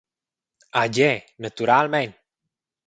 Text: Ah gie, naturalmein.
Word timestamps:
Ah 0.79 0.89
gie, 0.95 1.11
naturalmein. 1.41 2.11